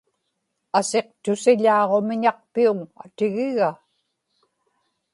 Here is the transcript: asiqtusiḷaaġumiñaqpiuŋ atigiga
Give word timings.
asiqtusiḷaaġumiñaqpiuŋ 0.77 2.77
atigiga 3.03 3.69